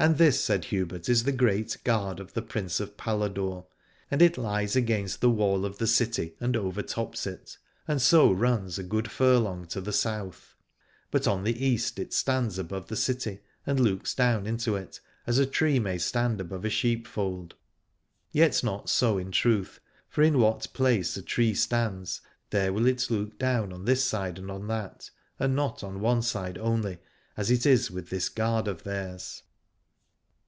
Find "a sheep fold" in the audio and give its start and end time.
16.64-17.56